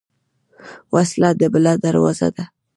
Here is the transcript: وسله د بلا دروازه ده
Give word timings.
وسله 0.95 1.29
د 1.39 1.41
بلا 1.53 1.73
دروازه 1.85 2.27
ده 2.35 2.45